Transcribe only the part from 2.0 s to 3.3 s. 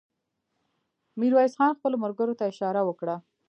ملګرو ته اشاره وکړه.